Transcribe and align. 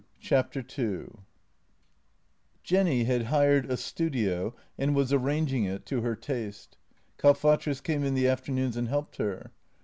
JENNY 0.19 0.63
127 0.63 1.01
II 1.15 1.25
J 2.63 2.75
ENNY 2.77 3.03
had 3.05 3.23
hired 3.25 3.69
a 3.69 3.77
studio 3.77 4.55
and 4.75 4.95
was 4.95 5.13
arranging 5.13 5.65
it 5.65 5.85
to 5.85 6.01
her 6.01 6.15
taste. 6.15 6.79
Kalfatrus 7.19 7.81
came 7.83 8.03
in 8.03 8.15
the 8.15 8.27
afternoons 8.27 8.75
and 8.75 8.87
helped 8.87 9.17
her. 9.17 9.51